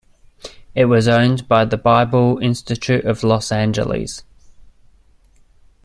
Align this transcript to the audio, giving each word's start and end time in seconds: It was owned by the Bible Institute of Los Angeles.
It 0.73 0.85
was 0.85 1.07
owned 1.07 1.47
by 1.47 1.63
the 1.65 1.77
Bible 1.77 2.39
Institute 2.39 3.05
of 3.05 3.23
Los 3.23 3.51
Angeles. 3.51 4.23